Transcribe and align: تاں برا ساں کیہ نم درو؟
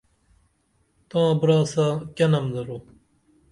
تاں 1.09 1.31
برا 1.39 1.59
ساں 1.71 1.93
کیہ 2.15 2.27
نم 2.31 2.45
درو؟ 2.53 2.77